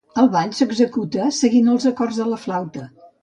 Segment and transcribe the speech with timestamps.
[0.19, 2.87] El ball s'executa seguint els acords de la flauta.